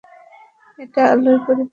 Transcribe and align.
ওটা 0.79 1.01
আলোয় 1.11 1.37
পরিপূর্ণ! 1.37 1.69